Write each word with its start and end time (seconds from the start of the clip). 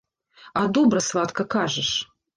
А 0.61 0.63
добра, 0.77 0.99
сватка, 1.11 1.43
кажаш. 1.57 1.91